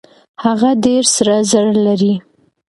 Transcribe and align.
هغه 0.43 0.69
ډېر 0.85 1.03
سره 1.15 1.35
زر 1.51 1.67
لري. 1.85 2.13